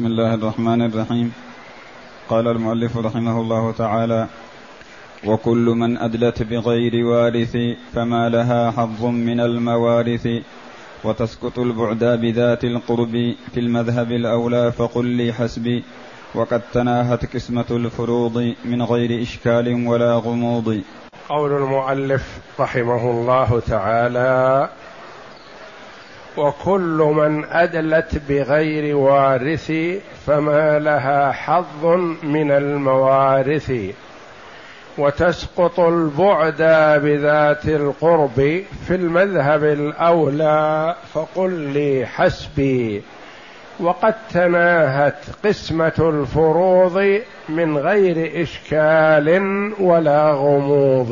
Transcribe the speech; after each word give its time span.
بسم 0.00 0.06
الله 0.06 0.34
الرحمن 0.34 0.82
الرحيم. 0.82 1.32
قال 2.28 2.48
المؤلف 2.48 2.96
رحمه 2.96 3.40
الله 3.40 3.72
تعالى 3.72 4.26
وكل 5.26 5.66
من 5.76 5.98
أدلت 5.98 6.42
بغير 6.42 7.04
وارث 7.04 7.56
فما 7.94 8.28
لها 8.28 8.70
حظ 8.70 9.04
من 9.04 9.40
الموارث 9.40 10.28
وتسقط 11.04 11.58
البعدا 11.58 12.16
بذات 12.16 12.64
القرب 12.64 13.34
في 13.52 13.60
المذهب 13.60 14.12
الأولى 14.12 14.72
فقل 14.72 15.04
لي 15.04 15.32
حسبي 15.32 15.84
وقد 16.34 16.62
تناهت 16.72 17.36
قسمة 17.36 17.70
الفروض 17.70 18.54
من 18.64 18.82
غير 18.82 19.22
إشكال 19.22 19.86
ولا 19.86 20.14
غموض. 20.14 20.80
قول 21.28 21.52
المؤلف 21.52 22.38
رحمه 22.60 23.10
الله 23.10 23.60
تعالى 23.60 24.68
وكل 26.36 27.12
من 27.16 27.44
أدلت 27.44 28.22
بغير 28.28 28.96
وارث 28.96 29.72
فما 30.26 30.78
لها 30.78 31.32
حظ 31.32 31.84
من 32.22 32.50
الموارث. 32.50 33.72
وتسقط 34.98 35.80
البعد 35.80 36.62
بذات 37.02 37.68
القرب 37.68 38.62
في 38.86 38.94
المذهب 38.94 39.64
الأولى 39.64 40.96
فقل 41.12 41.50
لي 41.50 42.06
حسبي. 42.06 43.02
وقد 43.80 44.14
تناهت 44.32 45.18
قسمة 45.44 45.92
الفروض 45.98 47.20
من 47.48 47.78
غير 47.78 48.42
إشكال 48.42 49.52
ولا 49.80 50.30
غموض. 50.30 51.10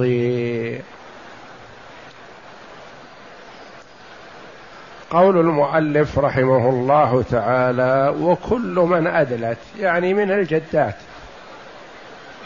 قول 5.10 5.40
المؤلف 5.40 6.18
رحمه 6.18 6.68
الله 6.68 7.24
تعالى 7.30 8.14
وكل 8.20 8.86
من 8.90 9.06
أدلت 9.06 9.58
يعني 9.78 10.14
من 10.14 10.30
الجدات. 10.30 10.94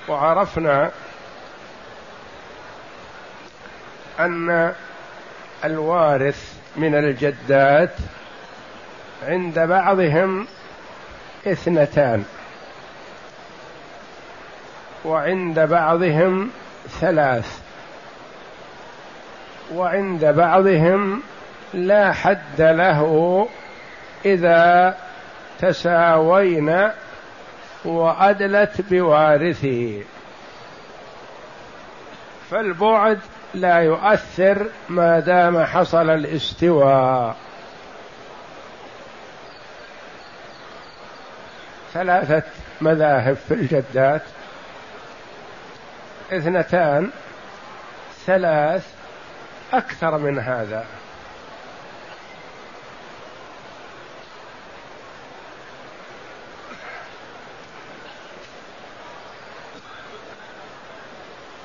وعرفنا 0.09 0.91
أن 4.21 4.73
الوارث 5.65 6.55
من 6.77 6.95
الجدات 6.95 7.95
عند 9.27 9.59
بعضهم 9.59 10.47
اثنتان. 11.47 12.25
وعند 15.05 15.61
بعضهم 15.61 16.51
ثلاث. 17.01 17.61
وعند 19.75 20.25
بعضهم 20.25 21.23
لا 21.75 22.13
حد 22.13 22.61
له 22.61 23.49
إذا 24.25 24.95
تساوين 25.59 26.91
وأدلت 27.85 28.81
بوارثه. 28.91 30.03
فالبعد 32.51 33.19
لا 33.55 33.79
يؤثر 33.79 34.67
ما 34.89 35.21
دام 35.21 35.65
حصل 35.65 36.11
الاستواء. 36.11 37.37
ثلاثة 41.93 42.43
مذاهب 42.81 43.37
في 43.49 43.55
الجدات. 43.55 44.23
اثنتان. 46.33 47.11
ثلاث 48.27 48.87
أكثر 49.73 50.19
من 50.19 50.39
هذا. 50.39 50.85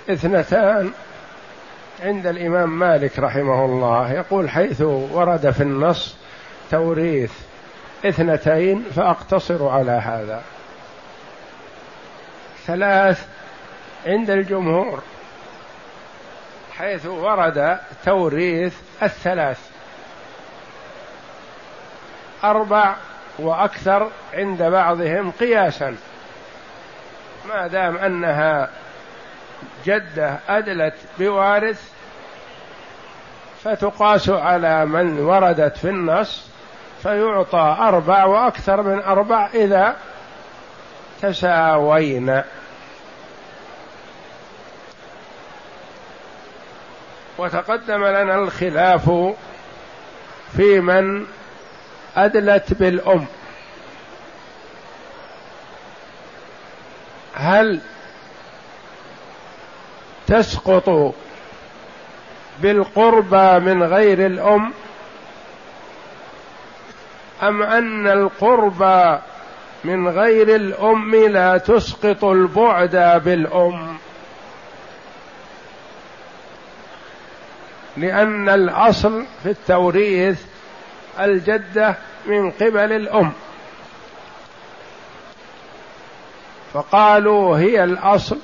اثنتان 0.10 0.92
عند 2.04 2.28
الإمام 2.28 2.80
مالك 2.80 3.20
رحمه 3.20 3.66
الله. 3.66 4.14
يقول 4.14 4.50
حيث 4.50 4.82
ورد 4.82 5.52
في 5.52 5.64
النص 5.64 6.16
توريث 6.72 7.32
اثنتين 8.06 8.84
فأقتصر 8.96 9.68
على 9.68 9.92
هذا. 9.92 10.44
ثلاث 12.66 13.28
عند 14.06 14.30
الجمهور 14.30 15.02
حيث 16.78 17.06
ورد 17.06 17.78
توريث 18.06 18.76
الثلاث. 19.04 19.60
أربع 22.44 22.96
وأكثر 23.40 24.10
عند 24.34 24.64
بعضهم 24.64 25.32
قياسا. 25.32 25.96
ما 27.50 27.68
دام 27.68 27.98
أنها 27.98 28.70
جدة 29.86 30.40
أدلت 30.50 30.94
بوارث 31.20 31.92
فتقاس 33.64 34.30
على 34.30 34.86
من 34.86 35.20
وردت 35.20 35.78
في 35.78 35.90
النص 35.90 36.48
فيعطى 37.04 37.78
أربع 37.80 38.26
وأكثر 38.26 38.82
من 38.82 39.00
أربع 39.00 39.50
إذا 39.54 39.96
تساوين 41.22 42.42
وتقدم 47.38 48.06
لنا 48.06 48.36
الخلاف 48.36 49.12
في 50.58 50.80
من 50.80 51.26
أدلت 52.18 52.74
بالأم. 52.74 53.26
هل 57.34 57.82
تسقط 60.28 61.14
بالقربى 62.60 63.60
من 63.60 63.84
غير 63.84 64.26
الأم 64.26 64.74
أم 67.44 67.64
أن 67.64 68.08
القربى 68.08 69.20
من 69.84 70.08
غير 70.08 70.56
الأم 70.56 71.16
لا 71.16 71.58
تسقط 71.58 72.24
البعد 72.24 73.22
بالأم؟ 73.26 73.98
لأن 77.98 78.50
الأصل 78.50 79.26
في 79.44 79.50
التوريث 79.50 80.42
الجدة 81.20 81.96
من 82.26 82.52
قبل 82.52 82.92
الأم. 82.92 83.32
فقالوا 86.74 87.58
هي 87.58 87.84
الأصل 87.84 88.38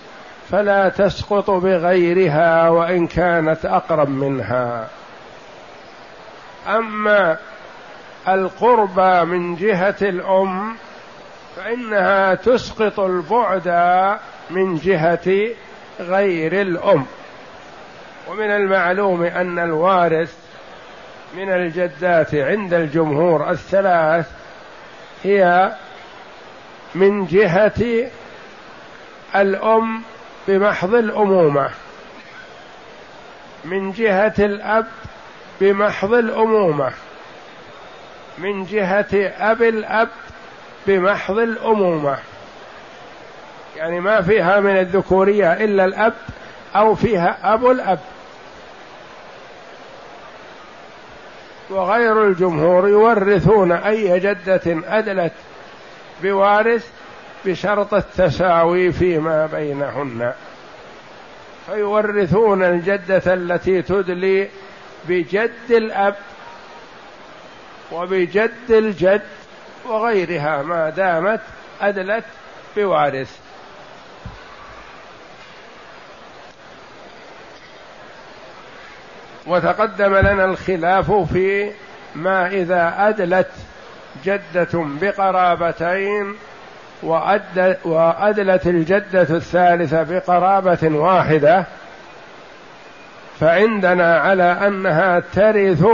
فلا 0.51 0.89
تسقط 0.89 1.49
بغيرها 1.49 2.69
وإن 2.69 3.07
كانت 3.07 3.65
أقرب 3.65 4.09
منها. 4.09 4.87
أما 6.67 7.37
القربى 8.27 9.25
من 9.25 9.55
جهة 9.55 9.95
الأم 10.01 10.75
فإنها 11.55 12.35
تسقط 12.35 12.99
البعد 12.99 13.67
من 14.49 14.75
جهة 14.75 15.55
غير 15.99 16.61
الأم. 16.61 17.05
ومن 18.29 18.51
المعلوم 18.51 19.23
أن 19.23 19.59
الوارث 19.59 20.37
من 21.37 21.49
الجدات 21.49 22.35
عند 22.35 22.73
الجمهور 22.73 23.49
الثلاث 23.49 24.31
هي 25.23 25.71
من 26.95 27.25
جهة 27.25 28.09
الأم 29.35 30.03
بمحض 30.47 30.93
الأمومة. 30.93 31.69
من 33.65 33.91
جهة 33.91 34.33
الأب 34.39 34.87
بمحض 35.61 36.13
الأمومة. 36.13 36.91
من 38.37 38.65
جهة 38.65 39.33
أب 39.51 39.63
الأب 39.63 40.09
بمحض 40.87 41.37
الأمومة. 41.37 42.17
يعني 43.77 43.99
ما 43.99 44.21
فيها 44.21 44.59
من 44.59 44.77
الذكورية 44.77 45.53
إلا 45.53 45.85
الأب 45.85 46.13
أو 46.75 46.95
فيها 46.95 47.37
أب 47.53 47.65
الأب. 47.65 47.99
وغير 51.69 52.25
الجمهور 52.27 52.89
يورثون 52.89 53.71
أي 53.71 54.19
جدة 54.19 54.61
أدلت 54.65 55.33
بوارث 56.23 56.89
بشرط 57.45 57.93
التساوي 57.93 58.91
فيما 58.91 59.45
بينهن. 59.45 60.33
فيورثون 61.65 62.63
الجدة 62.63 63.33
التي 63.33 63.81
تدلي 63.81 64.49
بجد 65.07 65.71
الأب 65.71 66.15
وبجد 67.91 68.51
الجد 68.69 69.21
وغيرها 69.85 70.61
ما 70.61 70.89
دامت 70.89 71.41
أدلت 71.81 72.25
بوارث. 72.75 73.39
وتقدم 79.47 80.15
لنا 80.15 80.45
الخلاف 80.45 81.11
في 81.11 81.71
ما 82.15 82.47
إذا 82.47 82.95
أدلت 82.97 83.51
جدة 84.25 84.69
بقرابتين 84.73 86.35
وأدلت 87.85 88.67
الجدة 88.67 89.21
الثالثة 89.21 90.03
بقرابة 90.03 90.79
واحدة 90.83 91.65
فعندنا 93.39 94.17
على 94.17 94.43
أنها 94.43 95.19
ترث 95.19 95.85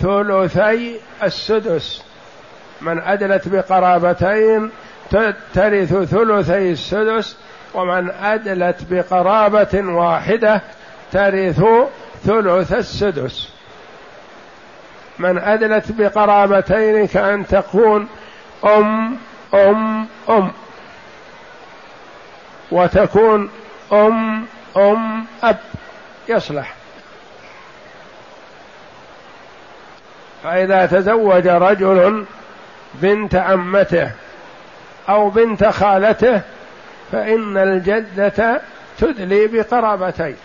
ثلثي 0.00 0.96
السدس. 1.22 2.02
من 2.80 2.98
أدلت 3.00 3.48
بقرابتين 3.48 4.70
ترث 5.54 5.94
ثلثي 5.94 6.72
السدس 6.72 7.36
ومن 7.74 8.10
أدلت 8.10 8.76
بقرابة 8.90 9.80
واحدة 9.82 10.60
ترث 11.12 11.62
ثلث 12.24 12.72
السدس. 12.72 13.48
من 15.18 15.38
أدلت 15.38 15.92
بقرابتين 15.92 17.06
كأن 17.06 17.46
تكون 17.46 18.08
أم 18.64 19.16
أم 19.54 20.06
أم. 20.28 20.52
وتكون 22.70 23.50
أم 23.92 24.46
أم 24.76 25.26
أب. 25.42 25.58
يصلح. 26.28 26.74
فإذا 30.44 30.86
تزوج 30.86 31.48
رجل 31.48 32.24
بنت 32.94 33.34
عمته 33.34 34.10
أو 35.08 35.30
بنت 35.30 35.64
خالته 35.64 36.40
فإن 37.12 37.56
الجدة 37.56 38.60
تدلي 38.98 39.46
بقرابتين. 39.46 40.36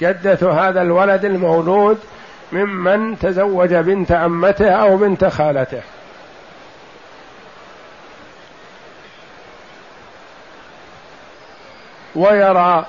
جدة 0.00 0.52
هذا 0.52 0.82
الولد 0.82 1.24
المولود 1.24 1.98
ممن 2.52 3.18
تزوج 3.18 3.74
بنت 3.74 4.12
عمته 4.12 4.70
أو 4.70 4.96
بنت 4.96 5.24
خالته. 5.24 5.82
ويرى 12.14 12.86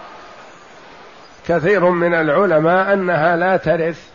كثير 1.47 1.89
من 1.89 2.13
العلماء 2.13 2.93
أنها 2.93 3.35
لا 3.35 3.57
ترث 3.57 4.09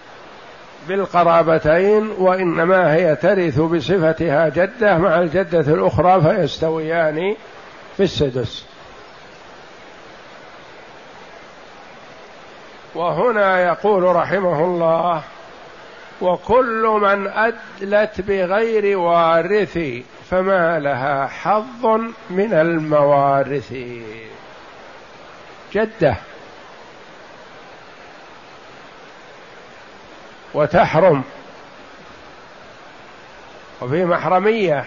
بالقرابتين 0.88 2.10
وإنما 2.18 2.94
هي 2.94 3.16
ترث 3.16 3.60
بصفتها 3.60 4.48
جدة 4.48 4.98
مع 4.98 5.20
الجدة 5.20 5.74
الأخرى 5.74 6.20
فيستويان 6.20 7.36
في 7.96 8.02
السدس. 8.02 8.66
وهنا 12.94 13.60
يقول 13.60 14.02
رحمه 14.02 14.64
الله 14.64 15.22
وكل 16.20 16.98
من 17.02 17.26
أدلت 17.28 18.20
بغير 18.20 18.98
وارث 18.98 19.78
فما 20.30 20.78
لها 20.78 21.26
حظ 21.26 21.86
من 22.30 22.52
الموارث. 22.52 23.74
جدة. 25.74 26.16
وتحرم. 30.54 31.24
وفي 33.80 34.04
محرمية. 34.04 34.84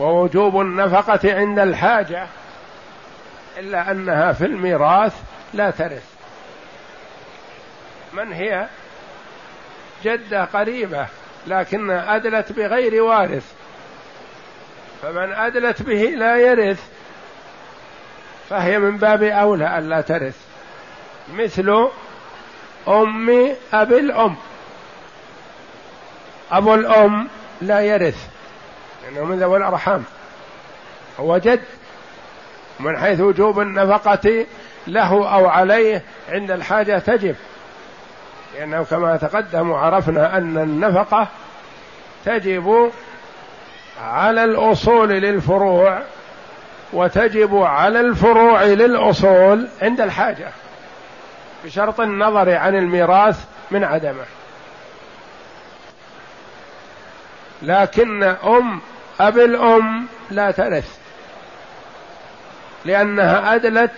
ووجوب 0.00 0.60
النفقة 0.60 1.34
عند 1.34 1.58
الحاجة. 1.58 2.26
إلا 3.58 3.90
أنها 3.90 4.32
في 4.32 4.44
الميراث 4.44 5.14
لا 5.54 5.70
ترث. 5.70 6.04
من 8.12 8.32
هي؟ 8.32 8.66
جدة 10.04 10.44
قريبة 10.44 11.06
لكن 11.46 11.90
أدلت 11.90 12.52
بغير 12.52 13.02
وارث. 13.02 13.52
فمن 15.02 15.32
أدلت 15.32 15.82
به 15.82 16.02
لا 16.02 16.36
يرث 16.36 16.80
فهي 18.50 18.78
من 18.78 18.96
باب 18.96 19.22
أولى 19.22 19.78
الا 19.78 20.00
ترث. 20.00 20.36
مثل 21.34 21.88
أم 22.88 23.56
أبي 23.72 23.98
الأم. 23.98 24.36
أبو 26.50 26.74
الأم 26.74 27.28
لا 27.60 27.80
يرث 27.80 28.26
لأنه 29.04 29.24
من 29.24 29.38
ذوي 29.38 29.56
الأرحام. 29.58 30.04
هو 31.20 31.38
جد 31.38 31.64
من 32.80 32.98
حيث 32.98 33.20
وجوب 33.20 33.60
النفقة 33.60 34.46
له 34.86 35.34
أو 35.34 35.46
عليه 35.48 36.02
عند 36.28 36.50
الحاجة 36.50 36.98
تجب. 36.98 37.36
لأنه 38.54 38.84
كما 38.84 39.16
تقدم 39.16 39.70
وعرفنا 39.70 40.36
أن 40.38 40.58
النفقة 40.58 41.28
تجب 42.24 42.92
على 44.02 44.44
الأصول 44.44 45.08
للفروع 45.08 46.02
وتجب 46.92 47.56
على 47.56 48.00
الفروع 48.00 48.64
للأصول 48.64 49.68
عند 49.82 50.00
الحاجة 50.00 50.48
بشرط 51.64 52.00
النظر 52.00 52.54
عن 52.54 52.74
الميراث 52.74 53.44
من 53.70 53.84
عدمه. 53.84 54.24
لكن 57.62 58.22
أم 58.22 58.80
أب 59.20 59.38
الأم 59.38 60.06
لا 60.30 60.50
ترث 60.50 60.98
لأنها 62.84 63.54
أدلت 63.54 63.92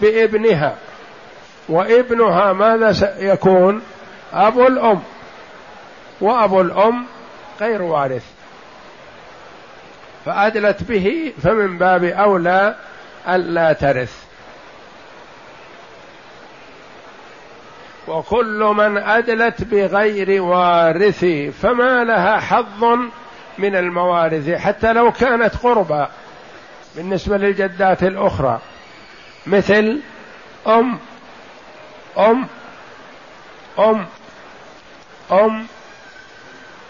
بابنها. 0.00 0.76
وابنها 1.68 2.52
ماذا 2.52 2.92
سيكون؟ 2.92 3.82
أبو 4.34 4.66
الأم. 4.66 5.02
وأبو 6.20 6.60
الأم 6.60 7.06
غير 7.60 7.82
وارث. 7.82 8.24
فأدلت 10.24 10.82
به 10.82 11.32
فمن 11.42 11.78
باب 11.78 12.04
أولى 12.04 12.74
الا 13.28 13.72
ترث. 13.72 14.24
وكل 18.08 18.74
من 18.76 18.96
أدلت 18.96 19.64
بغير 19.64 20.42
وارث 20.42 21.24
فما 21.62 22.04
لها 22.04 22.40
حظ 22.40 22.84
من 23.58 23.76
الموارث 23.76 24.50
حتى 24.50 24.92
لو 24.92 25.12
كانت 25.12 25.56
قربى 25.56 26.06
بالنسبة 26.96 27.36
للجدات 27.36 28.02
الأخرى. 28.02 28.60
مثل 29.46 30.00
أم 30.66 30.98
أم 32.18 32.46
أم 33.78 34.06
أم 35.32 35.66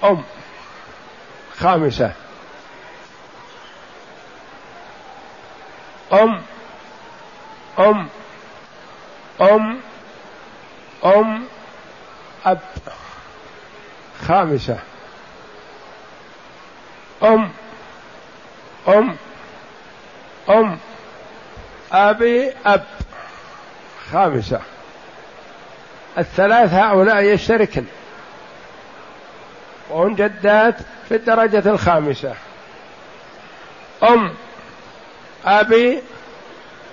أم. 0.04 0.22
خامسة. 1.56 2.12
أم 6.12 6.42
أم. 7.78 8.08
أم 9.40 9.80
أم. 11.04 11.44
أب. 12.46 12.58
خامسة. 14.26 14.78
أم 17.22 17.50
أم. 18.88 19.16
أم. 20.48 20.78
أبي 21.92 22.52
أب. 22.66 22.84
خامسة. 24.12 24.60
الثلاث 26.18 26.72
هؤلاء 26.72 27.22
يشتركن. 27.22 27.84
وهم 29.94 30.14
جدات 30.14 30.74
في 31.08 31.14
الدرجة 31.14 31.70
الخامسة. 31.70 32.34
أم 34.02 34.34
أبي 35.44 36.02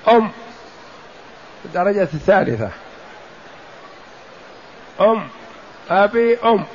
أم 0.08 0.32
في 1.62 1.66
الدرجة 1.66 2.02
الثالثة. 2.02 2.70
أم 5.02 5.28
أبي 5.90 6.38
أم. 6.38 6.66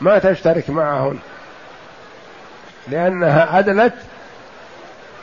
ما 0.00 0.18
تشترك 0.18 0.70
معهن 0.70 1.18
لأنها 2.88 3.58
أدلت 3.58 3.94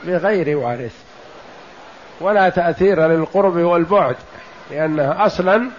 بغير 0.03 0.57
وارث 0.57 0.95
ولا 2.19 2.49
تأثير 2.49 3.07
للقرب 3.07 3.55
والبعد 3.55 4.15
لأنها 4.71 5.25
أصلا 5.25 5.69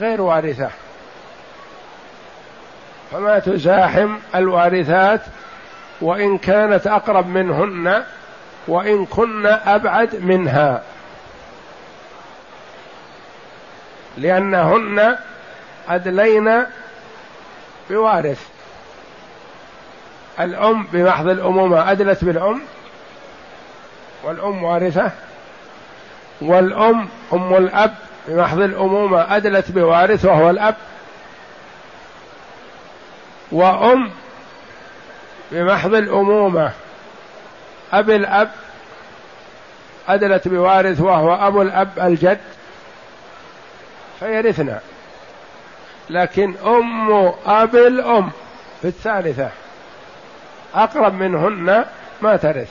غير 0.00 0.20
وارثة. 0.20 0.70
فما 3.14 3.38
تزاحم 3.38 4.16
الوارثات 4.34 5.20
وإن 6.00 6.38
كانت 6.38 6.86
أقرب 6.86 7.26
منهن 7.26 8.04
وإن 8.68 9.06
كن 9.06 9.46
أبعد 9.46 10.14
منها. 10.24 10.82
لأنهن 14.18 15.16
أدلين 15.88 16.64
بوارث. 17.90 18.48
الأم 20.40 20.86
بمحض 20.92 21.28
الأمومة 21.28 21.92
أدلت 21.92 22.24
بالأم 22.24 22.60
والأم 24.24 24.64
وارثة 24.64 25.10
والأم 26.40 27.08
أم 27.32 27.54
الأب 27.54 27.94
بمحض 28.28 28.60
الأمومة 28.60 29.36
أدلت 29.36 29.70
بوارث 29.70 30.24
وهو 30.24 30.50
الأب. 30.50 30.74
وأم 33.54 34.10
بمحض 35.52 35.94
الأمومة. 35.94 36.72
أب 37.92 38.10
الأب 38.10 38.50
أدلت 40.08 40.48
بوارث 40.48 41.00
وهو 41.00 41.34
أبو 41.34 41.62
الأب 41.62 41.98
الجد 41.98 42.40
فيرثنا. 44.20 44.80
لكن 46.10 46.54
أم 46.66 47.12
أب 47.46 47.76
الأم 47.76 48.30
في 48.82 48.88
الثالثة 48.88 49.50
أقرب 50.74 51.14
منهن 51.14 51.84
ما 52.22 52.36
ترث. 52.36 52.70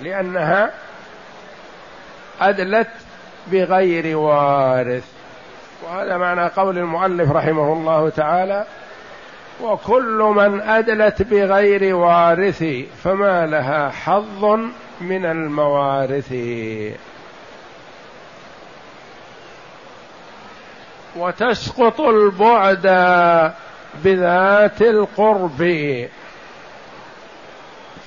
لأنها 0.00 0.70
أدلت 2.40 2.90
بغير 3.46 4.16
وارث. 4.16 5.04
وهذا 5.82 6.16
معنى 6.16 6.46
قول 6.46 6.78
المؤلف 6.78 7.30
رحمه 7.30 7.72
الله 7.72 8.08
تعالى 8.08 8.66
وكل 9.62 10.32
من 10.36 10.60
أدلت 10.60 11.22
بغير 11.22 11.96
وارث 11.96 12.64
فما 13.04 13.46
لها 13.46 13.90
حظ 13.90 14.44
من 15.00 15.26
الموارث. 15.26 16.34
وتسقط 21.16 22.00
البعد 22.00 22.86
بذات 24.04 24.82
القرب 24.82 25.58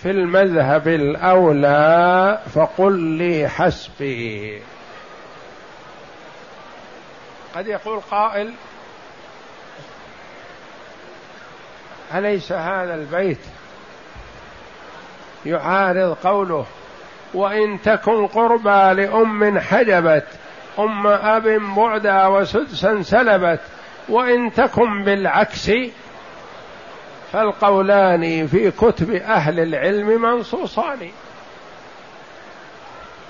في 0.01 0.11
المذهب 0.11 0.87
الأولى 0.87 2.39
فقل 2.55 2.99
لي 2.99 3.47
حسبي. 3.47 4.61
قد 7.55 7.67
يقول 7.67 7.99
قائل 8.11 8.53
أليس 12.15 12.51
هذا 12.51 12.95
البيت 12.95 13.39
يعارض 15.45 16.17
قوله 16.23 16.65
وإن 17.33 17.81
تكن 17.81 18.27
قربى 18.27 19.01
لأم 19.01 19.59
حجبت 19.59 20.27
أم 20.79 21.07
أب 21.07 21.43
بعدا 21.75 22.25
وسدسا 22.25 23.01
سلبت 23.01 23.61
وإن 24.09 24.53
تكن 24.53 25.03
بالعكس 25.03 25.71
فالقولان 27.31 28.47
في 28.47 28.71
كتب 28.71 29.11
أهل 29.11 29.59
العلم 29.59 30.21
منصوصان. 30.21 31.11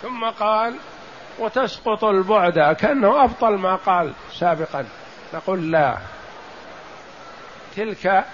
ثم 0.01 0.25
قال 0.39 0.75
وتسقط 1.39 2.03
البعد 2.03 2.75
كأنه 2.75 3.23
أبطل 3.23 3.55
ما 3.55 3.75
قال 3.75 4.13
سابقا. 4.33 4.85
نقول 5.33 5.71
لا. 5.71 5.97
تلك 7.75 8.25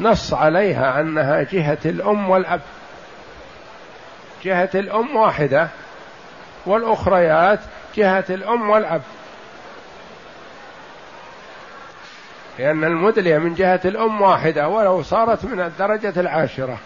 نص 0.00 0.34
عليها 0.34 1.00
أنها 1.00 1.42
جهة 1.42 1.78
الأم 1.84 2.30
والأب. 2.30 2.60
جهة 4.44 4.70
الأم 4.74 5.16
واحدة 5.16 5.68
والأخريات 6.66 7.60
جهة 7.96 8.24
الأم 8.30 8.70
والأب. 8.70 9.02
لأن 12.58 12.84
المدلية 12.84 13.38
من 13.38 13.54
جهة 13.54 13.80
الأم 13.84 14.22
واحدة 14.22 14.68
ولو 14.68 15.02
صارت 15.02 15.44
من 15.44 15.60
الدرجة 15.60 16.20
العاشرة. 16.20 16.78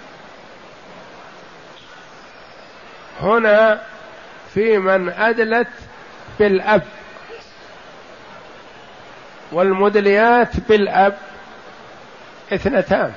هنا 3.21 3.83
في 4.55 4.79
من 4.79 5.09
أدلت 5.09 5.69
بالأب 6.39 6.83
والمدليات 9.53 10.61
بالأب. 10.69 11.17
اثنتان. 12.53 13.13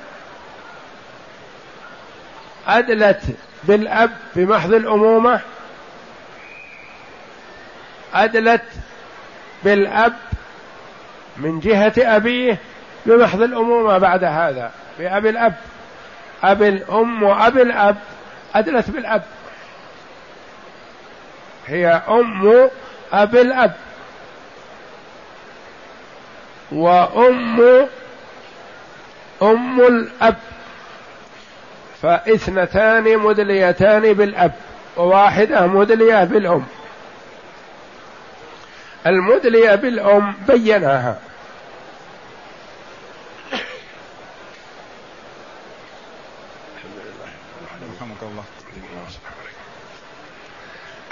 أدلت 2.68 3.22
بالأب 3.64 4.10
بمحض 4.36 4.74
الأمومة. 4.74 5.40
أدلت 8.14 8.62
بالأب 9.64 10.14
من 11.36 11.60
جهة 11.60 11.92
أبيه 11.98 12.58
بمحض 13.06 13.42
الأمومة 13.42 13.98
بعد 13.98 14.24
هذا 14.24 14.70
بأب 14.98 15.26
الأب. 15.26 15.54
أب 16.44 16.62
الأم 16.62 17.22
وأب 17.22 17.58
الأب. 17.58 17.96
أدلت 18.54 18.90
بالأب. 18.90 19.22
هي 21.66 22.02
أم 22.08 22.70
أب 23.12 23.36
الأب. 23.36 23.72
وأم 26.72 27.86
أم 29.42 29.80
الأب. 29.80 30.36
فاثنتان 32.02 33.18
مدليتان 33.18 34.12
بالأب 34.12 34.52
وواحدة 34.96 35.66
مدلية 35.66 36.24
بالأم. 36.24 36.64
المدلية 39.06 39.74
بالأم 39.74 40.34
بيناها. 40.48 41.18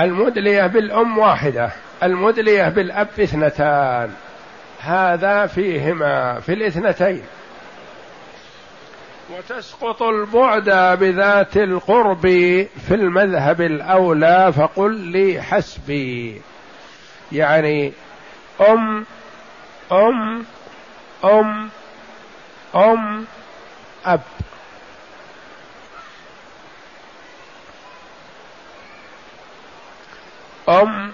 المدلية 0.00 0.66
بالأم 0.66 1.18
واحدة 1.18 1.70
المدلية 2.02 2.68
بالأب 2.68 3.08
اثنتان. 3.20 4.14
هذا 4.80 5.46
فيهما 5.46 6.40
في 6.40 6.52
الاثنتين. 6.52 7.22
وتسقط 9.30 10.02
البعد 10.02 10.98
بذات 11.00 11.56
القرب 11.56 12.22
في 12.88 12.94
المذهب 12.94 13.60
الأولى 13.60 14.52
فقل 14.56 14.94
لي 14.94 15.42
حسبي. 15.42 16.42
يعني 17.32 17.92
أم 18.60 19.06
أم 19.92 20.44
أم 21.24 21.68
أم 22.74 23.24
أب. 24.06 24.20
أم 30.68 31.12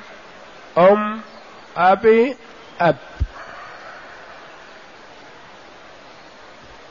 أم 0.78 1.20
أبي 1.76 2.36
أب. 2.80 2.96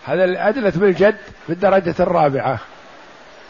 هذا 0.08 0.24
اللي 0.24 0.40
أدلت 0.40 0.78
بالجد 0.78 1.18
في 1.48 1.54
الدرجة 1.54 1.96
الرابعة 2.00 2.60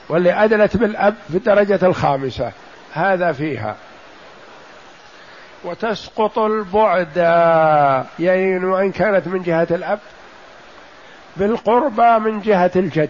واللي 0.09 0.33
أدلت 0.33 0.77
بالأب 0.77 1.15
في 1.31 1.37
الدرجة 1.37 1.79
الخامسة. 1.83 2.51
هذا 2.93 3.31
فيها. 3.31 3.75
وتسقط 5.63 6.39
البعد 6.39 7.17
يعني 8.19 8.65
وإن 8.65 8.91
كانت 8.91 9.27
من 9.27 9.41
جهة 9.43 9.67
الأب 9.71 9.99
بالقربى 11.37 12.19
من 12.19 12.41
جهة 12.41 12.71
الجد. 12.75 13.09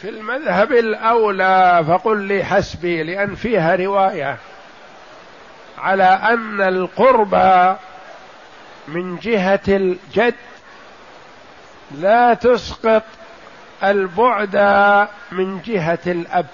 في 0.00 0.08
المذهب 0.08 0.72
الأولى 0.72 1.84
فقل 1.88 2.20
لي 2.20 2.44
حسبي 2.44 3.02
لأن 3.02 3.34
فيها 3.34 3.76
رواية 3.76 4.36
على 5.78 6.04
أن 6.04 6.60
القربى 6.60 7.76
من 8.94 9.16
جهة 9.16 9.60
الجد 9.68 10.34
لا 11.94 12.34
تسقط 12.34 13.02
البعد 13.84 14.56
من 15.32 15.60
جهة 15.62 15.98
الأب. 16.06 16.46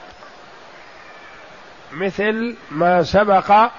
مثل 1.92 2.56
ما 2.70 3.02
سبق 3.02 3.70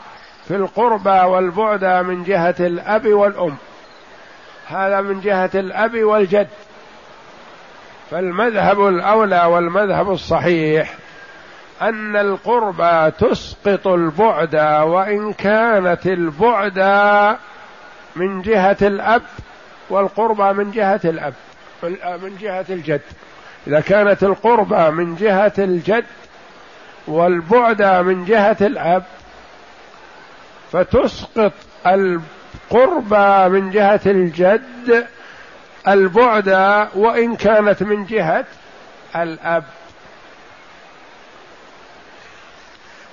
في 0.48 0.56
القربى 0.56 1.10
والبعد 1.10 1.86
من 1.86 2.24
جهة 2.24 2.56
الأب 2.60 3.08
والأم. 3.08 3.58
هذا 4.68 5.02
من 5.02 5.22
جهة 5.22 5.52
الأب 5.56 6.04
والجد. 6.04 6.48
فالمذهب 8.12 8.88
الأولى 8.88 9.46
والمذهب 9.46 10.12
الصحيح 10.12 10.94
أن 11.82 12.16
القربى 12.16 13.12
تسقط 13.12 13.88
البعد 13.88 14.56
وإن 14.82 15.34
كانت 15.34 16.08
البعد 16.08 16.80
من 18.16 18.42
جهة 18.42 18.78
الأب 18.82 19.22
والقربى 19.90 20.54
من 20.54 20.72
جهة 20.72 21.02
الأب 21.04 21.34
من 22.24 22.38
جهة 22.42 22.66
الجد. 22.70 23.02
إذا 23.68 23.80
كانت 23.80 24.24
القربى 24.24 24.92
من 24.92 25.16
جهة 25.16 25.54
الجد 25.58 26.06
والبعد 27.08 27.82
من 27.82 28.26
جهة 28.26 28.58
الأب 28.62 29.04
فتسقط 30.72 31.54
القربى 31.88 33.50
من 33.50 33.72
جهة 33.72 34.02
الجد 34.06 35.08
البعد 35.88 36.50
وإن 36.96 37.36
كانت 37.36 37.84
من 37.84 38.06
جهة 38.06 38.46
الأب. 39.16 39.64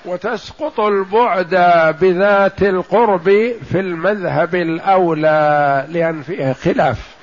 وتسقط 0.05 0.81
البعد 0.81 1.55
بذات 2.01 2.63
القرب 2.63 3.25
في 3.71 3.81
المذهب 3.81 4.55
الأولى 4.55 5.87
لأن 5.89 6.23
فيه 6.23 6.53
خلاف. 6.53 7.17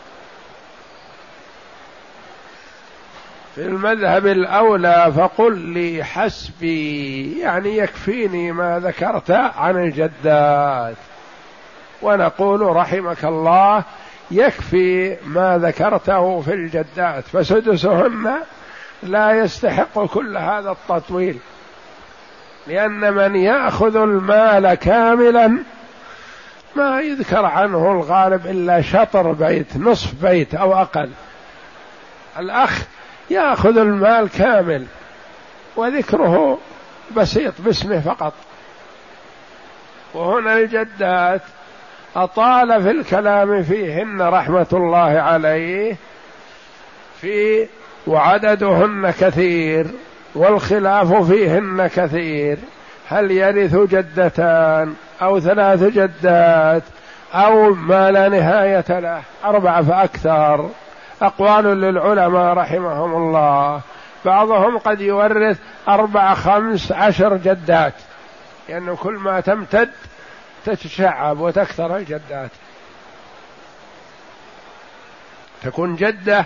في 3.55 3.61
المذهب 3.61 4.27
الأولى 4.27 5.13
فقل 5.17 5.57
لي 5.57 6.03
حسبي 6.03 7.39
يعني 7.39 7.77
يكفيني 7.77 8.51
ما 8.51 8.79
ذكرت 8.79 9.31
عن 9.31 9.77
الجدات. 9.77 10.95
ونقول 12.01 12.61
رحمك 12.61 13.25
الله 13.25 13.83
يكفي 14.31 15.17
ما 15.25 15.57
ذكرته 15.57 16.41
في 16.41 16.53
الجدات. 16.53 17.23
فسدسهن 17.23 18.35
لا 19.03 19.31
يستحق 19.31 20.05
كل 20.05 20.37
هذا 20.37 20.71
التطويل. 20.71 21.39
لأن 22.67 23.13
من 23.13 23.35
يأخذ 23.35 23.95
المال 23.95 24.73
كاملا 24.73 25.59
ما 26.75 27.01
يذكر 27.01 27.45
عنه 27.45 27.91
الغالب 27.91 28.47
إلا 28.47 28.81
شطر 28.81 29.31
بيت 29.31 29.77
نصف 29.77 30.13
بيت 30.21 30.55
أو 30.55 30.73
أقل. 30.73 31.09
الأخ 32.39 32.81
يأخذ 33.29 33.77
المال 33.77 34.29
كامل 34.29 34.85
وذكره 35.75 36.57
بسيط 37.15 37.53
باسمه 37.59 37.99
فقط. 37.99 38.33
وهنا 40.13 40.57
الجدات 40.57 41.41
أطال 42.15 42.83
في 42.83 42.91
الكلام 42.91 43.63
فيهن 43.63 44.21
رحمة 44.21 44.67
الله 44.73 45.19
عليه 45.21 45.95
في 47.21 47.67
وعددهن 48.07 49.13
كثير. 49.19 49.87
والخلاف 50.35 51.13
فيهن 51.13 51.87
كثير. 51.87 52.57
هل 53.09 53.31
يرث 53.31 53.75
جدتان 53.75 54.93
أو 55.21 55.39
ثلاث 55.39 55.83
جدات 55.83 56.83
أو 57.33 57.73
ما 57.73 58.11
لا 58.11 58.29
نهاية 58.29 58.99
له؟ 58.99 59.21
أربعة 59.45 59.83
فأكثر. 59.83 60.69
أقوال 61.21 61.65
للعلماء 61.65 62.53
رحمهم 62.53 63.15
الله. 63.15 63.81
بعضهم 64.25 64.77
قد 64.77 65.01
يورث 65.01 65.57
أربع 65.87 66.33
خمس 66.33 66.91
عشر 66.91 67.37
جدات. 67.37 67.93
لأنه 68.69 68.95
كل 68.95 69.13
ما 69.13 69.39
تمتد 69.39 69.89
تتشعب 70.65 71.39
وتكثر 71.39 71.97
الجدات. 71.97 72.51
تكون 75.63 75.95
جدة 75.95 76.45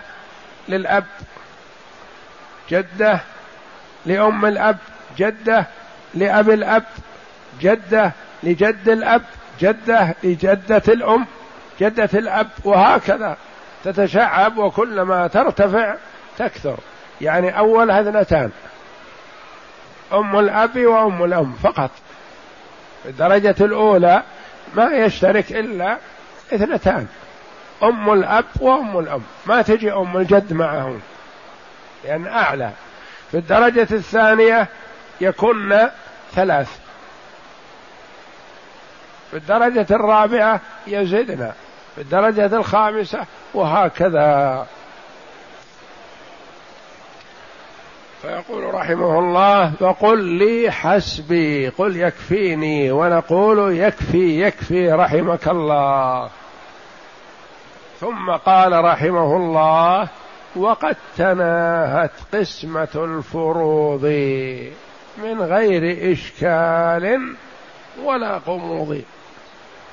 للأب 0.70 1.06
جدة 2.70 3.20
لأم 4.06 4.46
الأب 4.46 4.78
جدة 5.18 5.66
لأب 6.14 6.50
الأب 6.50 6.84
جدة 7.62 8.12
لجد 8.44 8.90
الأب 8.90 9.22
جدة 9.60 10.16
لجدة 10.24 10.82
الأم 10.88 11.26
جدة 11.80 12.10
الأب 12.14 12.48
وهكذا 12.64 13.38
تتشعب 13.84 14.58
وكلما 14.58 15.28
ترتفع 15.28 15.96
تكثر. 16.38 16.78
يعني 17.22 17.58
أولها 17.58 18.02
اثنتان 18.02 18.52
أم 20.14 20.40
الأب 20.40 20.78
وأم 20.78 21.24
الأم 21.24 21.54
فقط. 21.64 21.92
الدرجة 23.06 23.56
الأولى 23.62 24.24
ما 24.74 24.86
يشترك 24.96 25.52
إلا 25.52 25.98
اثنتان 26.54 27.08
أم 27.84 28.14
الأب 28.14 28.46
وأم 28.60 29.00
الأم. 29.00 29.22
ما 29.46 29.62
تجي 29.62 29.94
أم 29.94 30.18
الجد 30.18 30.54
معهم 30.54 31.00
لأن 32.06 32.28
أعلى. 32.28 32.72
في 33.34 33.40
الدرجة 33.40 33.88
الثانية 33.92 34.68
يكن 35.22 35.90
ثلاث. 36.32 36.80
في 39.32 39.38
الدرجة 39.38 39.86
الرابعة 39.92 40.62
يزدنا 40.88 41.54
في 41.96 42.02
الدرجة 42.02 42.46
الخامسة 42.46 43.26
وهكذا. 43.54 44.66
فيقول 48.22 48.74
رحمه 48.74 49.20
الله 49.20 49.72
فقل 49.80 50.24
لي 50.24 50.72
حسبي 50.72 51.70
قل 51.70 51.98
يكفيني 51.98 52.92
ونقول 52.92 53.78
يكفي 53.78 54.42
يكفي 54.42 54.92
رحمك 54.92 55.48
الله. 55.48 56.30
ثم 58.00 58.32
قال 58.46 58.86
رحمه 58.86 59.38
الله 59.38 60.08
وقد 60.56 60.96
تناهت 61.18 62.12
قسمة 62.34 62.88
الفروض 62.96 64.04
من 65.18 65.42
غير 65.42 66.12
إشكال 66.14 67.36
ولا 68.04 68.38
غموض. 68.48 69.02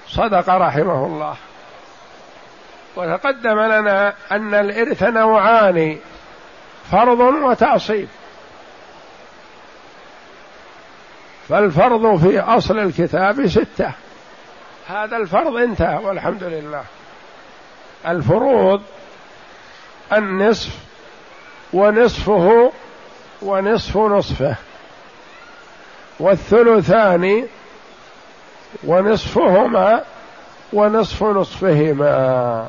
صدق 0.09 0.49
رحمه 0.51 1.07
الله. 1.07 1.37
وتقدم 2.97 3.61
لنا 3.61 4.15
أن 4.33 4.55
الإرث 4.55 5.03
نوعان 5.03 5.99
فرض 6.91 7.21
وتعصيب 7.21 8.09
فالفرض 11.49 12.17
في 12.17 12.41
أصل 12.41 12.79
الكتاب 12.79 13.47
ستة. 13.47 13.93
هذا 14.89 15.17
الفرض 15.17 15.57
انتهى 15.57 16.05
والحمد 16.05 16.45
لله. 16.45 16.85
الفروض 18.07 18.83
النصف 20.13 20.71
ونصفه 21.73 22.73
ونصف 23.43 23.97
نصفه 23.97 24.57
والثلثان 26.21 27.47
ونصفهما 28.85 30.05
ونصف 30.73 31.23
نصفهما. 31.23 32.69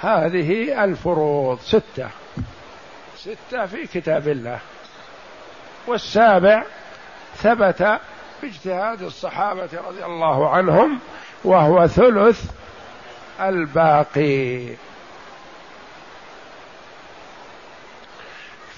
هذه 0.00 0.84
الفروض 0.84 1.58
ستة. 1.60 2.08
ستة 3.16 3.66
في 3.66 3.86
كتاب 3.86 4.28
الله. 4.28 4.58
والسابع 5.86 6.62
ثبت 7.36 8.00
باجتهاد 8.42 9.02
الصحابة 9.02 9.68
رضي 9.88 10.04
الله 10.04 10.48
عنهم 10.48 10.98
وهو 11.44 11.86
ثلث 11.86 12.44
الباقي. 13.40 14.66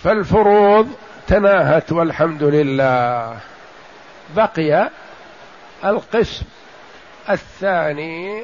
فالفروض 0.02 0.88
تناهت 1.26 1.92
والحمد 1.92 2.42
لله. 2.42 3.37
بقي 4.37 4.90
القسم 5.85 6.46
الثاني 7.30 8.42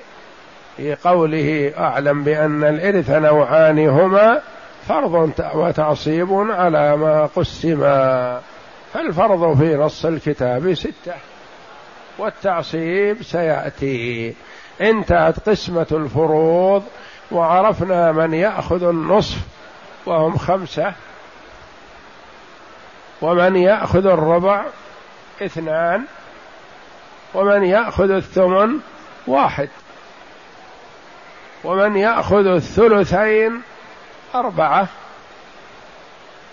في 0.76 0.94
قوله 0.94 1.72
أعلم 1.78 2.24
بأن 2.24 2.64
الإرث 2.64 3.10
نوعان 3.10 3.88
هما 3.88 4.40
فرض 4.88 5.32
وتعصيب 5.54 6.32
على 6.32 6.96
ما 6.96 7.26
قسما 7.36 8.40
فالفرض 8.92 9.58
في 9.58 9.76
نص 9.76 10.04
الكتاب 10.04 10.74
ستة 10.74 11.14
والتعصيب 12.18 13.22
سيأتي. 13.22 14.34
انتهت 14.80 15.48
قسمة 15.48 15.86
الفروض 15.92 16.82
وعرفنا 17.32 18.12
من 18.12 18.34
يأخذ 18.34 18.82
النصف 18.82 19.38
وهم 20.06 20.36
خمسة. 20.36 20.92
ومن 23.22 23.56
يأخذ 23.56 24.06
الربع 24.06 24.64
اثنان 25.42 26.04
ومن 27.34 27.64
يأخذ 27.64 28.10
الثمن 28.10 28.80
واحد 29.26 29.68
ومن 31.64 31.96
يأخذ 31.96 32.46
الثلثين 32.46 33.62
أربعة 34.34 34.88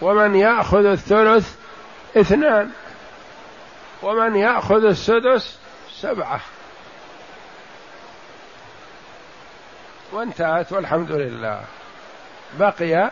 ومن 0.02 0.36
يأخذ 0.36 0.86
الثلث 0.86 1.56
اثنان 2.18 2.70
ومن 4.04 4.36
يأخذ 4.36 4.86
السدس 4.86 5.58
سبعة. 5.92 6.40
وانتهت 10.12 10.72
والحمد 10.72 11.12
لله. 11.12 11.62
بقي 12.60 13.12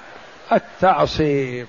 التعصيب. 0.52 1.68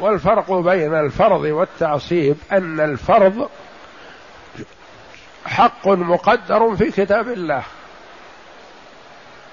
والفرق 0.00 0.52
بين 0.52 0.94
الفرض 0.94 1.40
والتعصيب 1.40 2.36
أن 2.52 2.80
الفرض 2.80 3.48
حق 5.46 5.88
مقدر 5.88 6.76
في 6.76 6.90
كتاب 6.90 7.28
الله. 7.28 7.62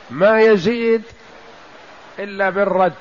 ما 0.09 0.41
يزيد 0.41 1.03
إلا 2.19 2.49
بالرد 2.49 2.93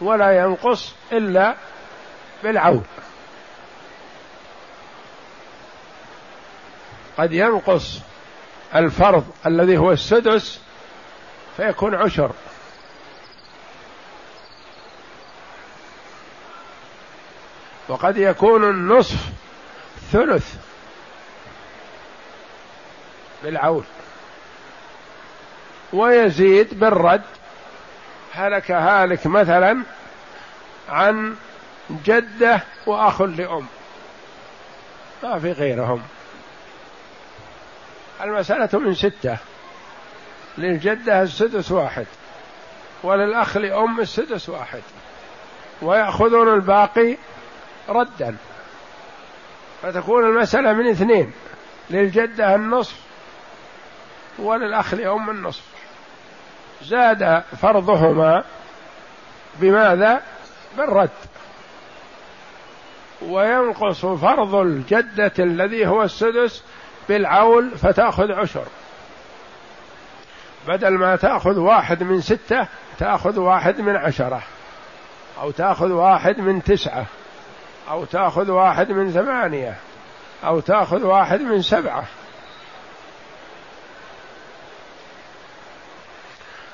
ولا 0.00 0.38
ينقص 0.38 0.94
إلا 1.12 1.54
بالعود 2.42 2.86
قد 7.18 7.32
ينقص 7.32 8.00
الفرض 8.74 9.24
الذي 9.46 9.78
هو 9.78 9.92
السدس 9.92 10.60
فيكون 11.56 11.94
عشر. 11.94 12.30
وقد 17.88 18.16
يكون 18.16 18.64
النصف 18.64 19.18
ثلث 20.12 20.54
بالعول 23.42 23.84
ويزيد 25.92 26.80
بالرد. 26.80 27.22
هلك 28.32 28.70
هالك 28.70 29.26
مثلا 29.26 29.82
عن 30.88 31.36
جدة 31.90 32.60
وأخ 32.86 33.22
لأم. 33.22 33.66
ما 35.22 35.38
في 35.38 35.52
غيرهم. 35.52 36.02
المسألة 38.22 38.78
من 38.78 38.94
ستة. 38.94 39.36
للجدة 40.58 41.22
السدس 41.22 41.72
واحد. 41.72 42.06
وللأخ 43.02 43.56
لأم 43.56 44.00
السدس 44.00 44.48
واحد. 44.48 44.82
ويأخذون 45.82 46.54
الباقي 46.54 47.16
ردا. 47.88 48.36
فتكون 49.82 50.24
المسألة 50.24 50.72
من 50.72 50.90
اثنين 50.90 51.32
للجدة 51.90 52.54
النصف 52.54 52.96
وللأخ 54.38 54.94
لأم 54.94 55.30
النصف. 55.30 55.64
زاد 56.82 57.42
فرضهما 57.62 58.44
بماذا؟ 59.60 60.22
بالرد. 60.78 61.10
وينقص 63.22 64.06
فرض 64.06 64.54
الجدة 64.54 65.32
الذي 65.38 65.86
هو 65.86 66.02
السدس 66.02 66.64
بالعول 67.08 67.70
فتأخذ 67.70 68.32
عشر. 68.32 68.64
بدل 70.68 70.98
ما 70.98 71.16
تأخذ 71.16 71.58
واحد 71.58 72.02
من 72.02 72.20
ستة 72.20 72.68
تأخذ 72.98 73.38
واحد 73.38 73.80
من 73.80 73.96
عشرة 73.96 74.42
أو 75.40 75.50
تأخذ 75.50 75.92
واحد 75.92 76.40
من 76.40 76.62
تسعة. 76.62 77.06
أو 77.90 78.04
تأخذ 78.04 78.50
واحد 78.50 78.90
من 78.90 79.12
ثمانية 79.12 79.76
أو 80.44 80.60
تأخذ 80.60 81.02
واحد 81.04 81.40
من 81.40 81.62
سبعة. 81.62 82.04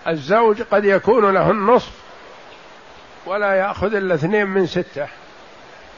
الزوج 0.09 0.63
قد 0.63 0.85
يكون 0.85 1.35
له 1.35 1.51
النصف 1.51 1.93
ولا 3.27 3.55
يأخذ 3.55 3.95
إلا 3.95 4.15
اثنين 4.15 4.47
من 4.47 4.67
ستة 4.67 5.09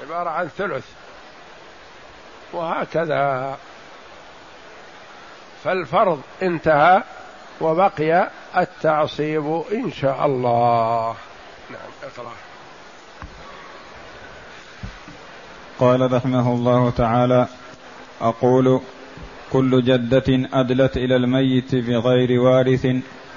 عبارة 0.02 0.30
عن 0.30 0.48
ثلث. 0.48 0.84
وهكذا. 2.52 3.56
فالفرض 5.64 6.22
انتهى 6.42 7.02
وبقي 7.60 8.30
التعصيب 8.56 9.64
إن 9.72 9.92
شاء 9.92 10.26
الله. 10.26 11.16
نعم 11.70 11.90
اقرأ. 12.02 12.32
قال 15.78 16.12
رحمه 16.12 16.54
الله 16.54 16.90
تعالى 16.90 17.46
أقول 18.20 18.80
كل 19.52 19.82
جدة 19.84 20.48
أدلت 20.52 20.96
إلى 20.96 21.16
الميت 21.16 21.74
بغير 21.74 22.40
وارث 22.40 22.86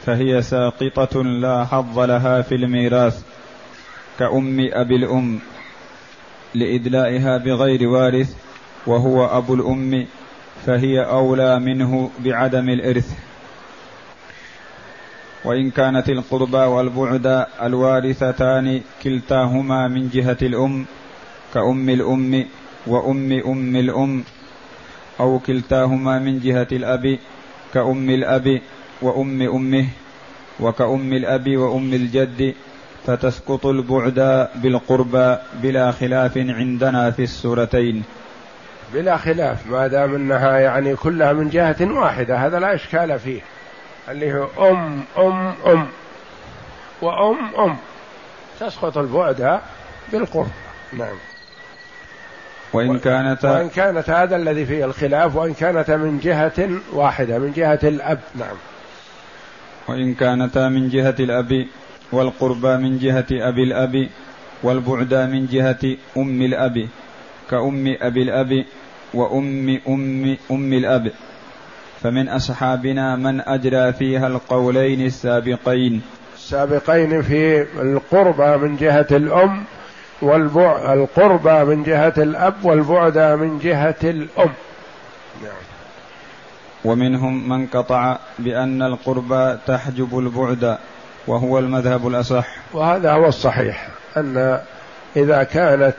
فهي 0.06 0.41
ساقطة 0.41 1.23
لا 1.23 1.65
حظ 1.65 2.00
لها 2.00 2.41
في 2.41 2.56
الميراث 2.56 3.23
كأم 4.19 4.69
أبي 4.73 4.95
الأم 4.95 5.39
لإدلائها 6.56 7.38
بغير 7.38 7.88
وارث 7.89 8.36
وهو 8.88 9.26
أبو 9.26 9.54
الأم 9.54 10.08
فهي 10.65 11.00
أولى 11.00 11.60
منه 11.60 12.10
بعدم 12.19 12.69
الإرث. 12.69 13.13
وإن 15.45 15.71
كانت 15.71 16.10
القربى 16.10 16.58
والبعد 16.58 17.45
الوارثتان 17.62 18.82
كلتاهما 19.04 19.88
من 19.88 20.10
جهة 20.10 20.38
الأم 20.41 20.86
كأم 21.53 21.89
الأم 21.89 22.45
وأم 22.88 23.31
أم 23.31 23.75
الأم 23.75 24.23
أو 25.19 25.39
كلتاهما 25.39 26.19
من 26.19 26.39
جهة 26.39 26.67
الأب 26.71 27.19
كأم 27.73 28.10
الأب 28.10 28.62
وأم 29.01 29.41
أمه 29.41 29.86
وكأم 30.60 31.13
الأب 31.13 31.57
وأم 31.57 31.93
الجد 31.93 32.53
فتسقط 33.05 33.65
البعد 33.65 34.49
بالقربى 34.55 35.38
بلا 35.53 35.91
خلاف 35.91 36.38
عندنا 36.38 37.12
في 37.12 37.23
السورتين. 37.23 38.03
بلا 38.93 39.17
خلاف 39.17 39.67
ما 39.67 39.88
دام 39.88 40.15
إنها 40.15 40.60
يعني 40.60 40.95
كلها 40.95 41.33
من 41.33 41.49
جهة 41.49 41.75
واحدة 41.81 42.38
هذا 42.38 42.60
لا 42.60 42.75
إشكال 42.75 43.19
فيه. 43.19 43.41
اللي 44.10 44.33
هو 44.33 44.71
أم 44.71 45.03
أم 45.17 45.53
أم 45.67 45.88
وأم 47.01 47.55
أم. 47.60 47.77
تسقط 48.60 48.97
البعد 48.97 49.60
بالقرب. 50.12 50.51
نعم. 50.93 51.15
وإن 52.73 52.99
كانت 52.99 53.45
وإن 53.45 53.69
كانت 53.69 54.10
هذا 54.10 54.36
الذي 54.36 54.65
فيه 54.65 54.86
الخلاف 54.86 55.36
وإن 55.36 55.53
كانت 55.53 55.91
من 55.91 56.19
جهة 56.19 56.69
واحدة 56.93 57.39
من 57.39 57.51
جهة 57.51 57.80
الأب 57.84 58.19
نعم. 58.36 58.56
وإن 59.88 60.13
كانتا 60.13 60.69
من 60.69 60.89
جهة 60.89 61.15
الأب 61.19 61.65
والقربى 62.12 62.77
من 62.77 62.97
جهة 62.97 63.25
أبي 63.32 63.63
الأب 63.63 64.08
والبعدى 64.63 65.25
من 65.25 65.45
جهة 65.45 65.95
أم 66.17 66.41
الأب 66.41 66.88
كأم 67.51 67.95
أبي 68.01 68.21
الأب 68.21 68.65
وأم 69.13 69.80
أم 69.88 70.38
أم 70.51 70.73
الأب. 70.73 71.12
فمن 72.03 72.30
أصحابنا 72.30 73.15
من 73.15 73.41
أجرى 73.41 73.93
فيها 73.93 74.27
القولين 74.27 75.06
السابقين. 75.06 76.01
السابقين 76.36 77.21
في 77.21 77.62
القربى 77.82 78.67
من 78.67 78.75
جهة 78.75 79.08
الأم 79.12 79.63
والبع 80.21 80.93
القربى 80.93 81.75
من 81.75 81.84
جهة 81.84 82.13
الأب 82.17 82.53
والبعد 82.63 83.17
من 83.17 83.60
جهة 83.60 83.95
الأم 84.03 84.53
نعم. 85.43 85.51
ومنهم 86.86 87.49
من 87.49 87.67
قطع 87.67 88.17
بأن 88.39 88.82
القربى 88.82 89.58
تحجب 89.67 90.19
البعد 90.19 90.77
وهو 91.27 91.60
المذهب 91.60 92.08
الأصح 92.08 92.47
وهذا 92.73 93.12
هو 93.12 93.25
الصحيح 93.25 93.88
أن 94.17 94.60
إذا 95.15 95.43
كانت 95.43 95.95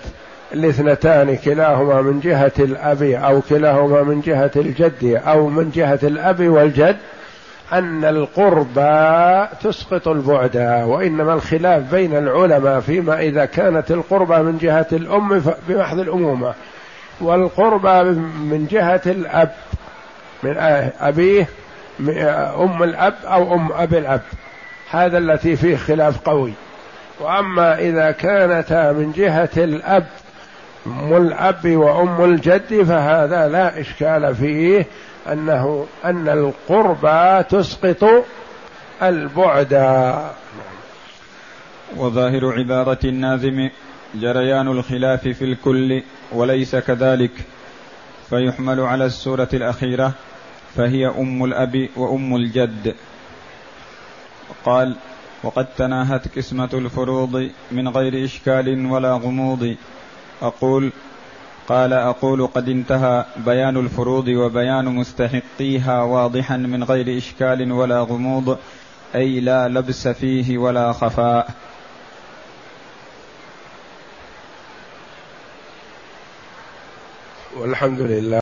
الاثنتان 0.53 1.37
كلاهما 1.37 2.03
من 2.03 2.21
جهة 2.21 2.53
الأب 2.59 3.03
أو 3.03 3.41
كلاهما 3.41 4.03
من 4.03 4.21
جهة 4.21 4.51
الجد 4.57 5.21
أو 5.27 5.49
من 5.49 5.71
جهة 5.75 5.99
الأب 6.03 6.49
والجد 6.49 6.97
أن 7.73 8.05
القربى 8.05 9.47
تسقط 9.63 10.09
البعد 10.09 10.57
وإنما 10.87 11.35
الخلاف 11.35 11.95
بين 11.95 12.17
العلماء 12.17 12.81
فيما 12.81 13.21
إذا 13.21 13.45
كانت 13.45 13.91
القربى 13.91 14.39
من 14.39 14.59
جهة 14.59 14.87
الأم 14.93 15.43
بمحض 15.69 15.99
الأمومة 15.99 16.55
والقربى 17.21 18.03
من 18.51 18.67
جهة 18.71 19.03
الأب 19.07 19.53
من 20.43 20.55
أبيه 21.01 21.49
أم 22.61 22.83
الأب 22.83 23.15
أو 23.25 23.55
أم 23.55 23.73
أبي 23.73 23.99
الأب. 23.99 24.21
هذا 24.91 25.19
التي 25.19 25.57
فيه 25.57 25.77
خلاف 25.77 26.21
قوي. 26.21 26.53
وأما 27.21 27.79
إذا 27.79 28.11
كانتا 28.11 28.93
من 28.93 29.13
جهة 29.17 29.51
الأب 29.57 30.07
أم 30.89 31.17
الأب 31.17 31.77
وأم 31.77 32.25
الجد 32.25 32.83
فهذا 32.83 33.49
لا 33.49 33.81
إشكال 33.81 34.35
فيه 34.35 34.87
أنه 35.33 35.87
أن 36.05 36.29
القربى 36.29 37.45
تسقط 37.49 38.25
البعد. 39.03 39.73
وظاهر 41.97 42.53
عبارة 42.59 42.99
الناظم 43.05 43.69
جريان 44.15 44.69
الخلاف 44.69 45.29
في 45.29 45.45
الكل 45.45 46.03
وليس 46.33 46.77
كذلك 46.77 47.33
فيحمل 48.31 48.81
على 48.81 49.05
السورة 49.07 49.49
الأخيرة 49.55 50.13
فهي 50.77 51.07
أم 51.07 51.45
الأب 51.45 51.89
وأم 51.97 52.37
الجد. 52.37 52.95
قال 54.65 54.97
وقد 55.43 55.67
تناهت 55.77 56.39
قسمة 56.39 56.71
الفروض 56.75 57.51
من 57.73 57.89
غير 57.89 58.25
إشكال 58.25 58.87
ولا 58.87 59.13
غموض 59.13 59.77
أقول 60.43 60.93
قال 61.69 61.93
أقول 61.93 62.47
قد 62.47 62.69
انتهى 62.69 63.25
بيان 63.37 63.77
الفروض 63.77 64.29
وبيان 64.29 64.85
مستحقيها 64.85 66.03
واضحا 66.03 66.57
من 66.57 66.85
غير 66.85 67.19
إشكال 67.19 67.73
ولا 67.73 68.01
غموض 68.01 68.59
أي 69.15 69.41
لا 69.41 69.69
لبس 69.69 70.09
فيه 70.09 70.59
ولا 70.59 70.93
خفاء. 70.93 71.51
والحمد 77.57 78.01
لله. 78.01 78.37